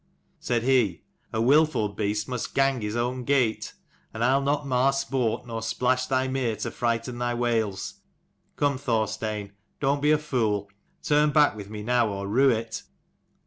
Said 0.39 0.63
he, 0.63 1.03
"A 1.31 1.39
wilful 1.39 1.89
beast 1.89 2.27
must 2.27 2.55
gang 2.55 2.81
his 2.81 2.95
own 2.95 3.23
gate, 3.23 3.75
and 4.15 4.23
I'll 4.23 4.41
not 4.41 4.65
mar 4.65 4.91
sport, 4.93 5.45
nor 5.45 5.61
splash 5.61 6.07
thy 6.07 6.27
mere 6.27 6.55
to 6.55 6.71
frighten 6.71 7.19
thy 7.19 7.35
whales. 7.35 8.01
Come, 8.55 8.79
Thorstein, 8.79 9.51
don't 9.79 10.01
be 10.01 10.09
a 10.09 10.17
fool. 10.17 10.71
Turn 11.03 11.29
back 11.29 11.55
with 11.55 11.69
me 11.69 11.83
now, 11.83 12.09
or 12.09 12.27
rue 12.27 12.49
it!" 12.49 12.81